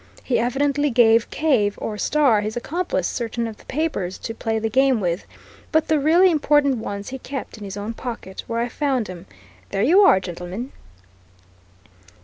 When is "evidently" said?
0.39-0.89